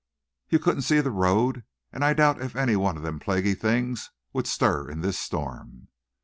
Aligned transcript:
You 0.49 0.57
couldn't 0.57 0.81
see 0.81 0.99
the 0.99 1.11
road, 1.11 1.63
and 1.93 2.03
I 2.03 2.15
doubt 2.15 2.41
if 2.41 2.55
one 2.55 2.97
of 2.97 3.03
them 3.03 3.19
plaguey 3.19 3.53
things 3.53 4.09
would 4.33 4.47
stir 4.47 4.89
in 4.89 5.01
this 5.01 5.19
storm." 5.19 5.89